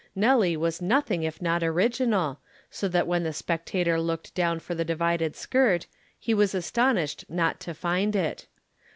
[0.15, 2.39] Nelly was nothing if not original,
[2.71, 5.85] so that when the spectator looked down for the divided skirt
[6.17, 8.47] he was astonished not to find it.